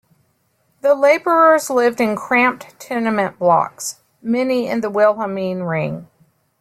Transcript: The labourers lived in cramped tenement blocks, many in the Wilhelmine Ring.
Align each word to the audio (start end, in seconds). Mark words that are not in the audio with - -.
The 0.81 0.95
labourers 0.95 1.69
lived 1.69 2.01
in 2.01 2.15
cramped 2.15 2.79
tenement 2.79 3.37
blocks, 3.37 3.99
many 4.19 4.67
in 4.67 4.81
the 4.81 4.89
Wilhelmine 4.89 5.61
Ring. 5.69 6.07